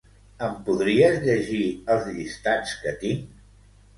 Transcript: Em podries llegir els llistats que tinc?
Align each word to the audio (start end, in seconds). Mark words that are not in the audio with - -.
Em 0.45 0.53
podries 0.69 1.17
llegir 1.25 1.59
els 1.95 2.09
llistats 2.15 2.75
que 2.87 2.97
tinc? 3.05 3.39